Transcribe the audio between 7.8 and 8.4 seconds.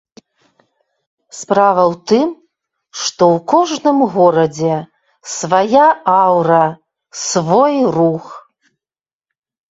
рух.